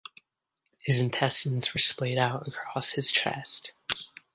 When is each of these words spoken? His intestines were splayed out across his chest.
His 0.79 0.99
intestines 0.99 1.75
were 1.75 1.79
splayed 1.79 2.17
out 2.17 2.47
across 2.47 2.93
his 2.93 3.11
chest. 3.11 3.73